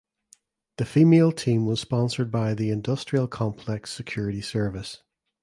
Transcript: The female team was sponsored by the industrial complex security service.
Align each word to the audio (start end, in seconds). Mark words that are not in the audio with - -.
The 0.77 0.85
female 0.85 1.31
team 1.31 1.67
was 1.67 1.79
sponsored 1.79 2.31
by 2.31 2.55
the 2.55 2.71
industrial 2.71 3.27
complex 3.27 3.91
security 3.93 4.41
service. 4.41 5.03